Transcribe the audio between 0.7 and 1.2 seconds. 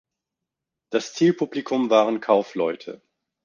Das